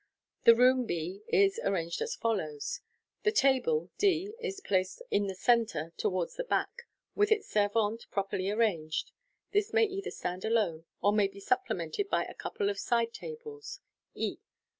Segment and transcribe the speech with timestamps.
[0.45, 2.81] The room B is arranged as follows:—
[3.23, 8.49] The" table" d is placed in the centre, towards the back, with its servante properly
[8.49, 9.11] arranged.
[9.51, 13.79] This may either stand alone, or may be supplemented by a couple of side tables,
[14.15, 14.39] ee.